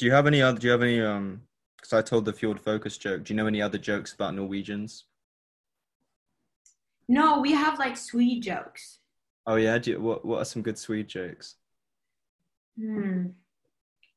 Do 0.00 0.06
you 0.06 0.12
have 0.12 0.26
any 0.26 0.40
other? 0.40 0.58
Do 0.58 0.66
you 0.66 0.70
have 0.70 0.82
any? 0.82 0.98
Um, 1.02 1.42
because 1.76 1.92
I 1.92 2.00
told 2.00 2.24
the 2.24 2.32
Fjord 2.32 2.58
Focus 2.58 2.96
joke. 2.96 3.22
Do 3.22 3.34
you 3.34 3.36
know 3.36 3.46
any 3.46 3.60
other 3.60 3.76
jokes 3.76 4.14
about 4.14 4.34
Norwegians? 4.34 5.04
no, 7.06 7.40
we 7.40 7.52
have 7.52 7.78
like 7.78 7.98
Swede 7.98 8.42
jokes. 8.42 9.00
Oh 9.46 9.56
yeah. 9.56 9.76
Do 9.76 9.90
you, 9.90 10.00
what 10.00 10.24
What 10.24 10.38
are 10.38 10.46
some 10.46 10.62
good 10.62 10.78
Swede 10.78 11.06
jokes? 11.06 11.56
Hmm. 12.78 13.26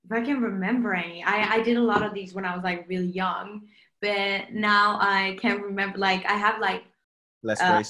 If 0.05 0.11
I 0.11 0.21
can 0.21 0.41
remember 0.41 0.93
any, 0.93 1.21
I 1.21 1.55
I 1.55 1.63
did 1.63 1.75
a 1.75 1.83
lot 1.83 2.01
of 2.01 2.13
these 2.13 2.33
when 2.33 2.45
I 2.45 2.55
was 2.55 2.63
like 2.63 2.87
really 2.87 3.07
young, 3.07 3.67
but 4.01 4.53
now 4.53 4.97
I 5.01 5.37
can't 5.41 5.61
remember. 5.61 5.97
Like 5.97 6.25
I 6.25 6.37
have 6.37 6.61
like 6.61 6.85
Less 7.41 7.59
Uh, 7.59 7.83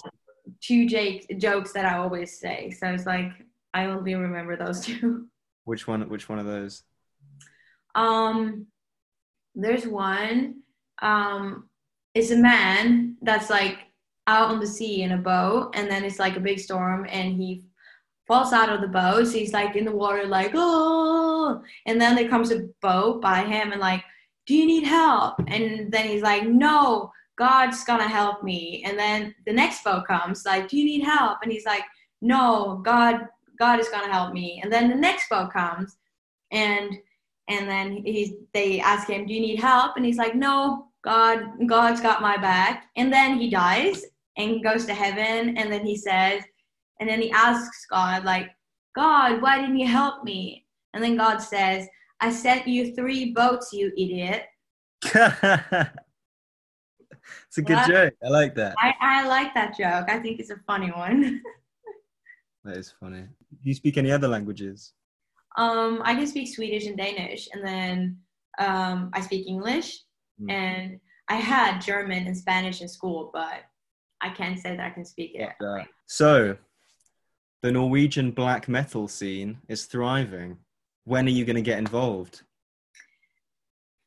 two 0.62 0.88
jake 0.88 1.38
jokes 1.38 1.73
that 1.73 1.85
I 1.85 2.00
always 2.00 2.39
say, 2.39 2.71
so 2.71 2.88
it's 2.88 3.05
like 3.05 3.33
I 3.75 3.85
only 3.85 4.15
remember 4.15 4.57
those 4.57 4.81
two. 4.83 5.27
Which 5.65 5.88
one? 5.88 6.09
Which 6.09 6.27
one 6.27 6.39
of 6.39 6.47
those? 6.47 6.81
Um, 7.95 8.67
there's 9.55 9.85
one. 9.85 10.62
Um, 11.01 11.69
it's 12.13 12.31
a 12.31 12.38
man 12.38 13.17
that's 13.21 13.50
like 13.50 13.79
out 14.27 14.50
on 14.50 14.59
the 14.59 14.67
sea 14.67 15.03
in 15.03 15.12
a 15.12 15.17
boat, 15.17 15.71
and 15.75 15.89
then 15.89 16.03
it's 16.03 16.19
like 16.19 16.38
a 16.38 16.41
big 16.41 16.59
storm, 16.59 17.05
and 17.09 17.35
he 17.35 17.63
falls 18.27 18.53
out 18.53 18.69
of 18.69 18.81
the 18.81 18.88
boat. 18.88 19.27
So 19.27 19.38
he's 19.38 19.53
like 19.53 19.75
in 19.75 19.85
the 19.85 19.95
water, 19.95 20.25
like 20.25 20.51
oh, 20.53 21.62
and 21.85 22.00
then 22.00 22.15
there 22.15 22.29
comes 22.29 22.51
a 22.51 22.67
boat 22.81 23.21
by 23.21 23.43
him, 23.43 23.71
and 23.71 23.81
like, 23.81 24.03
do 24.45 24.55
you 24.55 24.65
need 24.65 24.83
help? 24.83 25.35
And 25.47 25.91
then 25.91 26.07
he's 26.07 26.21
like, 26.21 26.47
no, 26.47 27.12
God's 27.38 27.83
gonna 27.83 28.07
help 28.07 28.43
me. 28.43 28.83
And 28.85 28.97
then 28.97 29.35
the 29.45 29.53
next 29.53 29.83
boat 29.83 30.05
comes, 30.07 30.45
like, 30.45 30.67
do 30.69 30.77
you 30.77 30.85
need 30.85 31.03
help? 31.03 31.39
And 31.43 31.51
he's 31.51 31.65
like, 31.65 31.83
no, 32.21 32.81
God, 32.83 33.27
God 33.59 33.79
is 33.79 33.89
gonna 33.89 34.12
help 34.12 34.33
me. 34.33 34.62
And 34.63 34.71
then 34.71 34.89
the 34.89 34.95
next 34.95 35.29
boat 35.29 35.51
comes, 35.51 35.97
and 36.51 36.95
and 37.50 37.67
then 37.67 37.97
he 38.05 38.38
they 38.53 38.79
ask 38.79 39.07
him 39.09 39.25
do 39.25 39.33
you 39.33 39.39
need 39.41 39.59
help 39.59 39.95
and 39.97 40.05
he's 40.05 40.17
like 40.17 40.35
no 40.35 40.88
god 41.03 41.41
god's 41.67 42.00
got 42.01 42.21
my 42.21 42.38
back 42.38 42.85
and 42.95 43.12
then 43.12 43.38
he 43.38 43.50
dies 43.50 44.05
and 44.38 44.63
goes 44.63 44.85
to 44.85 44.93
heaven 44.93 45.57
and 45.57 45.71
then 45.71 45.85
he 45.85 45.95
says 45.97 46.41
and 47.00 47.09
then 47.09 47.21
he 47.21 47.29
asks 47.31 47.85
god 47.89 48.23
like 48.23 48.50
god 48.95 49.41
why 49.41 49.59
didn't 49.59 49.77
you 49.77 49.88
help 49.88 50.23
me 50.23 50.65
and 50.93 51.03
then 51.03 51.17
god 51.17 51.38
says 51.39 51.88
i 52.21 52.31
sent 52.31 52.67
you 52.67 52.95
three 52.95 53.31
boats 53.33 53.73
you 53.73 53.91
idiot 53.97 54.43
it's 55.03 55.17
a 57.57 57.62
good 57.62 57.75
What? 57.75 57.89
joke. 57.89 58.13
I 58.25 58.29
like 58.29 58.55
that. 58.55 58.75
i, 58.79 58.93
I 59.01 59.27
like 59.27 59.53
that 59.53 59.75
joke 59.77 60.07
i 60.09 60.17
think 60.19 60.39
it's 60.39 60.50
a 60.50 60.57
funny 60.65 60.91
one 60.91 61.41
That 62.65 62.77
is 62.77 62.93
funny. 62.97 63.23
Do 63.23 63.69
you 63.69 63.73
speak 63.73 63.97
any 63.97 64.09
other 64.09 64.29
languages? 64.29 64.93
Um 65.57 66.01
i 66.03 66.13
can 66.15 66.27
speak 66.27 66.53
swedish 66.53 66.86
and 66.86 66.98
danish 66.98 67.48
and 67.53 67.65
then 67.65 68.17
um 68.60 69.10
i 69.13 69.22
speak 69.22 69.48
english 69.48 70.00
Mm. 70.41 70.50
and 70.51 71.00
i 71.29 71.36
had 71.36 71.79
german 71.79 72.25
and 72.25 72.36
spanish 72.36 72.81
in 72.81 72.88
school 72.89 73.29
but 73.31 73.62
i 74.19 74.29
can't 74.29 74.57
say 74.57 74.75
that 74.75 74.83
i 74.83 74.89
can 74.89 75.05
speak 75.05 75.36
it 75.36 75.51
that. 75.60 75.86
So, 76.07 76.57
the 77.62 77.72
Norwegian 77.72 78.31
black 78.31 78.67
metal 78.67 79.07
scene 79.07 79.57
is 79.67 79.86
thriving. 79.86 80.57
When 81.05 81.25
are 81.25 81.31
you 81.31 81.45
going 81.45 81.55
to 81.55 81.62
get 81.62 81.79
involved? 81.79 82.43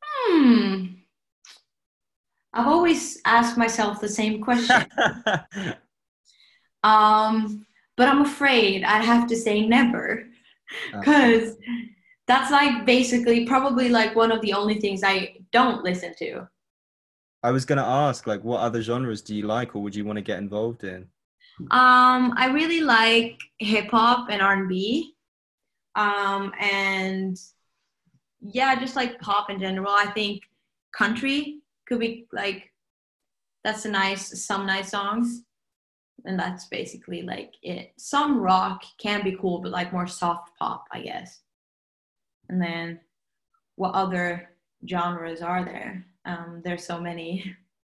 Hmm. 0.03 0.85
I've 2.53 2.67
always 2.67 3.19
asked 3.25 3.57
myself 3.57 3.99
the 3.99 4.09
same 4.09 4.41
question. 4.41 4.85
um, 6.83 7.65
but 7.97 8.07
I'm 8.07 8.21
afraid 8.21 8.83
I 8.83 9.01
have 9.01 9.27
to 9.27 9.35
say 9.35 9.65
never 9.67 10.25
because 10.91 11.55
that's 12.27 12.51
like 12.51 12.85
basically 12.85 13.45
probably 13.45 13.89
like 13.89 14.15
one 14.15 14.31
of 14.31 14.41
the 14.41 14.53
only 14.53 14.79
things 14.79 15.01
I 15.03 15.35
don't 15.51 15.83
listen 15.83 16.13
to. 16.19 16.47
I 17.43 17.51
was 17.51 17.65
to 17.77 17.85
ask, 17.85 18.27
like, 18.27 18.43
what 18.43 18.59
other 18.59 18.81
genres 18.81 19.21
do 19.21 19.35
you 19.35 19.43
like, 19.43 19.75
or 19.75 19.81
would 19.81 19.95
you 19.95 20.03
want 20.03 20.17
to 20.17 20.23
get 20.23 20.39
involved 20.39 20.83
in? 20.83 21.07
Um, 21.71 22.33
I 22.35 22.49
really 22.53 22.81
like 22.81 23.39
hip 23.59 23.89
hop 23.91 24.29
and 24.29 24.41
R&B. 24.41 25.13
Um, 25.95 26.51
and 26.59 27.37
yeah, 28.41 28.79
just 28.79 28.95
like 28.95 29.19
pop 29.19 29.49
in 29.49 29.59
general. 29.59 29.91
I 29.91 30.07
think 30.07 30.43
country 30.95 31.61
could 31.87 31.99
be 31.99 32.27
like 32.31 32.71
that's 33.63 33.85
a 33.85 33.89
nice 33.89 34.45
some 34.45 34.65
nice 34.65 34.91
songs. 34.91 35.41
And 36.25 36.37
that's 36.37 36.65
basically 36.65 37.21
like 37.21 37.53
it. 37.61 37.93
Some 37.97 38.39
rock 38.39 38.83
can 38.97 39.23
be 39.23 39.37
cool, 39.39 39.59
but 39.59 39.71
like 39.71 39.93
more 39.93 40.07
soft 40.07 40.51
pop, 40.59 40.85
I 40.91 41.01
guess. 41.01 41.41
And 42.49 42.61
then 42.61 42.99
what 43.75 43.93
other 43.93 44.49
genres 44.87 45.41
are 45.41 45.63
there? 45.63 46.05
Um, 46.25 46.61
there's 46.63 46.85
so 46.85 46.99
many. 46.99 47.55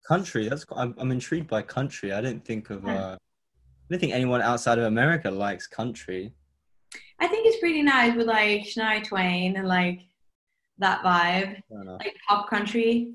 Country. 0.06 0.48
That's. 0.48 0.64
I'm, 0.74 0.94
I'm 0.98 1.10
intrigued 1.10 1.48
by 1.48 1.62
country. 1.62 2.12
I 2.12 2.20
didn't 2.20 2.44
think 2.44 2.70
of. 2.70 2.86
Uh, 2.86 3.16
I 3.16 3.18
don't 3.90 3.98
think 3.98 4.12
anyone 4.12 4.42
outside 4.42 4.78
of 4.78 4.84
America 4.84 5.30
likes 5.30 5.66
country. 5.66 6.32
I 7.20 7.26
think 7.26 7.46
it's 7.46 7.58
pretty 7.58 7.82
nice 7.82 8.14
with 8.16 8.26
like 8.26 8.62
Shania 8.62 9.04
Twain 9.04 9.56
and 9.56 9.66
like 9.68 10.00
that 10.78 11.02
vibe, 11.02 11.60
like 11.70 12.16
pop 12.28 12.48
country. 12.48 13.14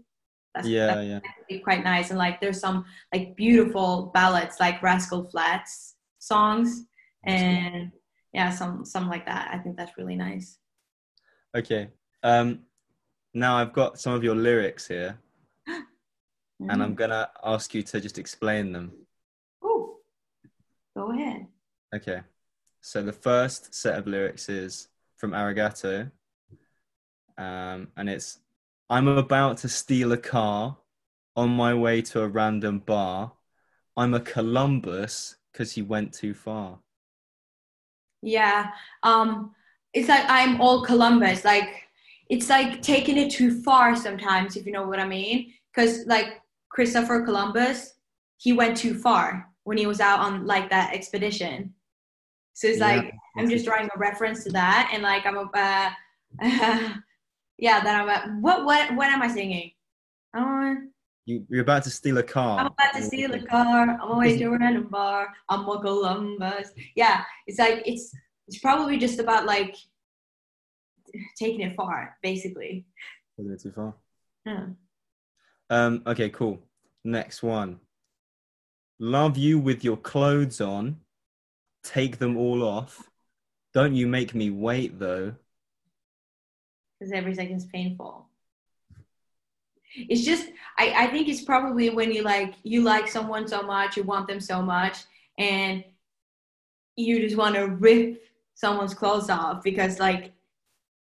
That's, 0.56 0.68
Yeah, 0.68 0.88
that's 0.88 1.26
yeah. 1.50 1.60
quite 1.60 1.84
nice. 1.84 2.10
And 2.10 2.20
like 2.20 2.40
there's 2.40 2.60
some 2.60 2.86
like 3.14 3.36
beautiful 3.36 4.12
ballads 4.14 4.58
like 4.60 4.82
Rascal 4.84 5.24
Flatts 5.30 5.96
songs 6.20 6.86
and 7.26 7.92
yeah, 8.34 8.50
some 8.52 8.86
some 8.86 9.08
like 9.10 9.26
that. 9.26 9.50
I 9.54 9.58
think 9.60 9.78
that's 9.78 9.98
really 9.98 10.16
nice. 10.16 10.58
Okay. 11.56 11.90
Um, 12.24 12.60
now 13.34 13.58
I've 13.58 13.74
got 13.74 14.00
some 14.00 14.14
of 14.14 14.24
your 14.24 14.36
lyrics 14.36 14.88
here, 14.88 15.18
Mm. 15.68 15.84
and 16.72 16.84
I'm 16.84 16.96
gonna 16.96 17.30
ask 17.44 17.74
you 17.74 17.82
to 17.84 18.00
just 18.00 18.18
explain 18.20 18.72
them. 18.72 18.92
Oh, 19.64 19.98
go 20.96 21.12
ahead. 21.12 21.48
Okay. 21.96 22.22
So 22.82 23.02
the 23.02 23.14
first 23.14 23.74
set 23.74 23.98
of 23.98 24.08
lyrics 24.08 24.50
is 24.50 24.90
from 25.18 25.32
Arigato, 25.32 26.12
um, 27.38 27.88
and 27.98 28.10
it's 28.10 28.40
I'm 28.90 29.10
about 29.10 29.58
to 29.60 29.68
steal 29.70 30.14
a 30.14 30.18
car 30.18 30.78
on 31.36 31.50
my 31.50 31.74
way 31.74 32.02
to 32.04 32.22
a 32.22 32.30
random 32.30 32.80
bar. 32.80 33.34
I'm 33.98 34.14
a 34.14 34.22
Columbus 34.22 35.36
because 35.52 35.74
he 35.74 35.82
went 35.82 36.14
too 36.14 36.34
far. 36.34 36.80
Yeah. 38.22 38.72
Um, 39.04 39.54
it's 39.94 40.10
like 40.10 40.26
I'm 40.28 40.62
all 40.62 40.84
Columbus. 40.84 41.44
Like 41.46 41.70
it's 42.30 42.50
like 42.50 42.82
taking 42.82 43.18
it 43.18 43.32
too 43.32 43.62
far 43.64 43.96
sometimes, 43.96 44.56
if 44.56 44.66
you 44.66 44.72
know 44.72 44.88
what 44.88 45.00
I 45.00 45.08
mean. 45.08 45.54
Because 45.74 46.06
like 46.08 46.42
Christopher 46.70 47.22
Columbus, 47.24 47.94
he 48.38 48.54
went 48.54 48.78
too 48.78 48.96
far 48.96 49.50
when 49.64 49.78
he 49.78 49.88
was 49.88 50.00
out 50.00 50.20
on 50.20 50.46
like 50.46 50.70
that 50.70 50.94
expedition. 50.94 51.74
So 52.54 52.68
it's 52.68 52.80
Yeah, 52.80 52.82
like 52.82 53.14
I'm 53.38 53.50
just 53.50 53.66
drawing 53.66 53.90
a 53.96 54.00
reference 54.00 54.44
to 54.46 54.52
that, 54.52 54.92
and 54.94 55.04
like 55.04 55.26
I'm 55.26 55.38
a, 55.38 55.50
uh, 55.54 55.92
yeah. 57.58 57.84
Then 57.84 58.10
I'm 58.10 58.42
what 58.42 58.66
what 58.66 58.96
what 58.96 59.10
am 59.10 59.22
I 59.22 59.28
singing? 59.28 59.72
Oh, 60.36 60.76
You, 61.26 61.46
you're 61.50 61.62
about 61.62 61.84
to 61.84 61.90
steal 61.90 62.18
a 62.18 62.24
car. 62.24 62.60
I'm 62.60 62.68
about 62.68 62.94
to 62.96 63.04
steal 63.04 63.34
a 63.34 63.40
car. 63.46 63.90
I'm 63.90 64.12
away 64.12 64.38
to 64.38 64.46
a 64.46 64.58
random 64.58 64.88
bar. 64.90 65.30
I'm 65.50 65.68
a 65.68 65.80
Columbus. 65.80 66.72
Yeah, 66.96 67.24
it's 67.48 67.60
like 67.60 67.84
it's 67.86 68.14
it's 68.48 68.60
probably 68.60 68.98
just 68.98 69.20
about 69.20 69.46
like 69.46 69.76
taking 71.38 71.62
it 71.62 71.76
far, 71.76 72.18
basically. 72.22 72.86
Wasn't 73.38 73.56
it 73.56 73.62
too 73.62 73.72
far? 73.72 73.96
Yeah. 74.46 74.66
Um, 75.70 76.04
okay, 76.06 76.30
cool. 76.30 76.60
Next 77.04 77.44
one. 77.44 77.80
Love 79.00 79.38
you 79.38 79.60
with 79.60 79.84
your 79.84 79.98
clothes 79.98 80.62
on. 80.62 80.98
Take 81.84 82.20
them 82.20 82.38
all 82.38 82.64
off. 82.64 83.10
Don't 83.74 83.96
you 83.96 84.08
make 84.08 84.36
me 84.36 84.50
wait 84.50 85.00
though. 85.00 85.36
Because 87.00 87.12
every 87.12 87.34
second 87.36 87.58
is 87.58 87.66
painful. 87.66 88.28
It's 89.96 90.24
just 90.24 90.48
I, 90.78 91.06
I 91.06 91.08
think 91.08 91.28
it's 91.28 91.42
probably 91.42 91.90
when 91.90 92.12
you 92.12 92.24
like 92.24 92.56
you 92.64 92.82
like 92.82 93.08
someone 93.08 93.48
so 93.48 93.62
much, 93.62 93.96
you 93.98 94.04
want 94.04 94.28
them 94.28 94.40
so 94.40 94.62
much, 94.62 94.98
and 95.38 95.84
you 96.96 97.20
just 97.20 97.38
want 97.38 97.56
to 97.56 97.68
rip 97.68 98.24
someone's 98.56 98.94
clothes 98.94 99.30
off 99.30 99.64
because 99.64 100.00
like 100.00 100.32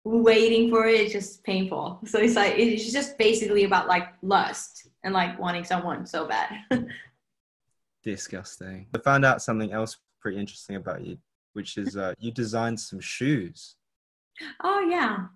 waiting 0.03 0.69
for 0.69 0.85
it 0.85 1.01
is 1.01 1.11
just 1.11 1.43
painful. 1.43 1.99
So 2.05 2.19
it's 2.19 2.35
like 2.35 2.57
it's 2.57 2.91
just 2.91 3.17
basically 3.17 3.63
about 3.63 3.87
like 3.87 4.09
lust 4.21 4.87
and 5.03 5.13
like 5.13 5.39
wanting 5.39 5.63
someone 5.63 6.05
so 6.05 6.27
bad. 6.27 6.59
Disgusting. 8.03 8.87
I 8.95 8.97
found 8.99 9.25
out 9.25 9.41
something 9.41 9.71
else 9.71 9.97
pretty 10.21 10.39
interesting 10.39 10.77
about 10.77 11.05
you, 11.05 11.17
which 11.53 11.77
is 11.77 11.97
uh, 11.97 12.13
you 12.17 12.31
designed 12.31 12.79
some 12.79 12.99
shoes. 12.99 13.75
oh 14.63 14.79
yeah, 14.89 15.27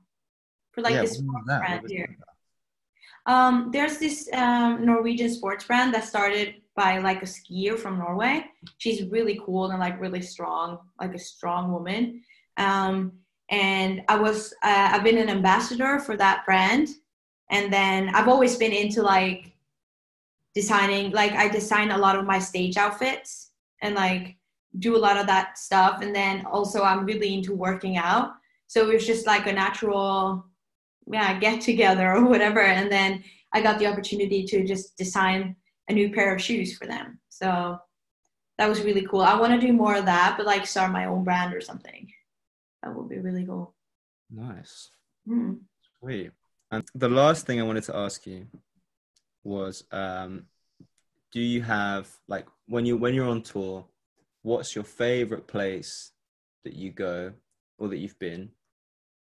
for 0.74 0.82
like 0.82 0.96
yeah, 0.96 1.02
this? 1.02 1.22
Brand 1.22 1.90
here. 1.90 2.18
Um, 3.26 3.70
there's 3.72 4.00
this 4.00 4.30
um, 4.34 4.86
Norwegian 4.86 5.30
sports 5.30 5.66
brand 5.66 5.94
that 5.94 6.04
started 6.04 6.56
by 6.76 6.98
like 6.98 7.22
a 7.22 7.26
skier 7.26 7.78
from 7.78 8.00
Norway. 8.00 8.46
She's 8.80 9.04
really 9.04 9.40
cool 9.46 9.72
and 9.72 9.80
like 9.80 10.02
really 10.02 10.22
strong, 10.22 10.80
like 11.00 11.14
a 11.14 11.20
strong 11.20 11.72
woman. 11.72 12.22
Um, 12.58 13.14
and 13.50 14.02
I 14.10 14.18
was 14.18 14.54
uh, 14.64 14.90
I've 14.92 15.04
been 15.04 15.18
an 15.18 15.30
ambassador 15.30 16.00
for 16.00 16.18
that 16.18 16.46
brand, 16.46 16.90
and 17.50 17.72
then 17.72 18.10
I've 18.10 18.28
always 18.28 18.58
been 18.58 18.74
into 18.74 19.02
like 19.02 19.54
designing. 20.56 21.12
Like 21.12 21.34
I 21.34 21.48
design 21.48 21.92
a 21.92 21.98
lot 21.98 22.18
of 22.18 22.26
my 22.26 22.40
stage 22.40 22.78
outfits 22.78 23.52
and 23.82 23.96
like 23.96 24.38
do 24.80 24.96
a 24.96 24.98
lot 24.98 25.18
of 25.18 25.28
that 25.28 25.58
stuff. 25.58 26.02
And 26.02 26.16
then 26.16 26.46
also 26.46 26.84
I'm 26.84 27.06
really 27.06 27.34
into 27.34 27.54
working 27.54 27.98
out, 27.98 28.34
so 28.68 28.90
it 28.90 28.94
was 28.94 29.06
just 29.06 29.28
like 29.28 29.46
a 29.46 29.54
natural 29.54 30.46
yeah 31.12 31.38
get 31.40 31.62
together 31.62 32.14
or 32.14 32.26
whatever 32.26 32.62
and 32.62 32.92
then 32.92 33.24
i 33.54 33.62
got 33.62 33.80
the 33.80 33.88
opportunity 33.88 34.44
to 34.46 34.66
just 34.66 34.98
design 34.98 35.56
a 35.90 35.94
new 35.94 36.12
pair 36.12 36.34
of 36.34 36.42
shoes 36.42 36.78
for 36.78 36.88
them 36.88 37.20
so 37.30 37.78
that 38.58 38.70
was 38.70 38.82
really 38.82 39.06
cool 39.06 39.22
i 39.22 39.36
want 39.36 39.54
to 39.54 39.68
do 39.68 39.74
more 39.74 39.96
of 39.96 40.06
that 40.06 40.36
but 40.38 40.46
like 40.46 40.66
start 40.66 40.92
my 40.92 41.06
own 41.06 41.24
brand 41.24 41.54
or 41.54 41.62
something 41.62 42.08
that 42.82 42.94
would 42.94 43.10
be 43.10 43.20
really 43.20 43.46
cool 43.46 43.74
Nice. 44.34 44.90
Hmm. 45.28 45.54
Sweet. 46.00 46.32
And 46.72 46.84
the 46.96 47.10
last 47.10 47.46
thing 47.46 47.60
I 47.60 47.64
wanted 47.64 47.84
to 47.84 47.96
ask 47.96 48.26
you 48.26 48.48
was 49.44 49.84
um 49.92 50.46
do 51.32 51.42
you 51.42 51.62
have 51.62 52.08
like 52.28 52.48
when 52.68 52.86
you 52.86 52.98
when 52.98 53.14
you're 53.14 53.30
on 53.30 53.42
tour, 53.42 53.86
what's 54.42 54.74
your 54.74 54.84
favorite 54.84 55.48
place 55.48 56.12
that 56.64 56.74
you 56.74 56.92
go 56.92 57.34
or 57.78 57.90
that 57.90 57.98
you've 57.98 58.20
been? 58.20 58.50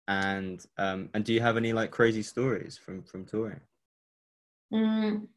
And 0.08 0.66
um 0.78 1.10
and 1.14 1.24
do 1.26 1.34
you 1.34 1.42
have 1.42 1.58
any 1.58 1.74
like 1.74 1.92
crazy 1.92 2.24
stories 2.24 2.78
from 2.78 3.04
from 3.04 3.26
touring? 3.26 3.62
Mm. 4.72 5.28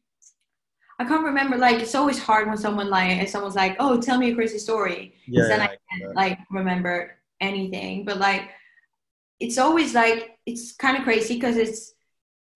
i 0.99 1.05
can't 1.05 1.23
remember 1.23 1.57
like 1.57 1.81
it's 1.81 1.95
always 1.95 2.19
hard 2.19 2.47
when 2.47 2.57
someone 2.57 2.89
like 2.89 3.21
if 3.21 3.29
someone's 3.29 3.55
like 3.55 3.75
oh 3.79 3.99
tell 3.99 4.17
me 4.17 4.31
a 4.31 4.35
crazy 4.35 4.57
story 4.57 5.13
Yeah, 5.25 5.47
then 5.47 5.59
yeah, 5.59 5.65
I 5.65 5.67
can't 5.67 6.15
like 6.15 6.39
remember 6.51 7.17
anything. 7.39 8.05
But 8.05 8.17
like, 8.19 8.49
it's 9.39 9.57
always 9.57 9.95
like 9.95 10.37
it's 10.45 10.73
kind 10.73 10.97
of 10.97 11.03
crazy 11.03 11.35
because 11.35 11.57
it's 11.57 11.93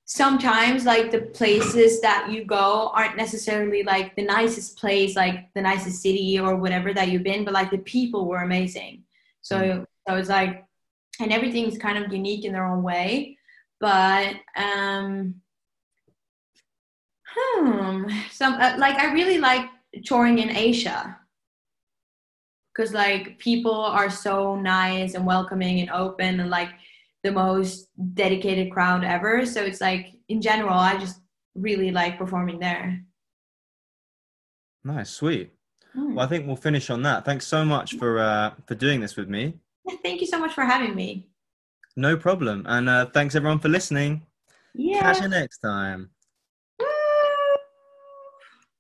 sometimes 0.06 0.86
like 0.86 1.12
the 1.12 1.22
places 1.22 2.02
that 2.02 2.30
you 2.32 2.46
go 2.46 2.92
aren't 2.94 3.18
necessarily 3.18 3.84
like 3.84 4.16
the 4.16 4.24
nicest 4.24 4.78
place, 4.78 5.16
like 5.16 5.54
the 5.56 5.62
nicest 5.62 6.02
city 6.02 6.40
or 6.40 6.56
whatever 6.58 6.94
that 6.94 7.10
you've 7.10 7.24
been, 7.24 7.46
but 7.46 7.54
like 7.54 7.72
the 7.72 7.80
people 7.80 8.28
were 8.28 8.44
amazing. 8.44 9.04
So 9.42 9.58
Mm. 9.58 9.86
so 10.08 10.16
it's 10.16 10.30
like, 10.30 10.66
and 11.20 11.32
everything's 11.32 11.78
kind 11.78 12.04
of 12.04 12.12
unique 12.12 12.46
in 12.46 12.54
their 12.54 12.66
own 12.66 12.84
way. 12.84 13.38
But 13.80 14.36
um, 14.56 15.36
hmm, 17.28 18.10
some 18.32 18.54
uh, 18.54 18.76
like 18.78 18.98
I 18.98 19.14
really 19.14 19.38
like 19.38 19.70
touring 20.04 20.40
in 20.40 20.56
Asia 20.56 21.18
because 22.74 22.94
like 22.94 23.40
people 23.40 23.74
are 23.74 24.10
so 24.10 24.56
nice 24.56 25.14
and 25.14 25.26
welcoming 25.26 25.80
and 25.80 25.90
open 25.92 26.40
and 26.40 26.50
like 26.50 26.70
the 27.24 27.32
most 27.32 27.90
dedicated 28.14 28.72
crowd 28.72 29.04
ever 29.04 29.46
so 29.46 29.64
it's 29.64 29.80
like 29.80 30.14
in 30.28 30.42
general 30.42 30.74
i 30.78 30.96
just 30.98 31.22
really 31.56 31.90
like 31.90 32.18
performing 32.18 32.60
there 32.60 33.02
Nice, 34.86 35.10
sweet. 35.10 35.52
Hmm. 35.94 36.14
Well, 36.14 36.26
I 36.26 36.30
think 36.30 36.46
we'll 36.46 36.56
finish 36.56 36.92
on 36.92 37.02
that. 37.02 37.26
Thanks 37.26 37.48
so 37.48 37.66
much 37.66 37.96
for 37.96 38.20
uh 38.20 38.52
for 38.68 38.76
doing 38.76 39.02
this 39.02 39.16
with 39.18 39.28
me. 39.28 39.56
Thank 40.04 40.22
you 40.22 40.28
so 40.28 40.40
much 40.40 40.54
for 40.54 40.66
having 40.66 40.96
me 40.96 41.30
No 41.96 42.18
problem. 42.18 42.66
And 42.68 42.90
uh 42.90 43.06
thanks 43.08 43.36
everyone 43.36 43.60
for 43.60 43.70
listening. 43.70 44.26
yeah 44.74 45.02
Catch 45.02 45.22
you 45.22 45.30
next 45.30 45.60
time. 45.60 46.10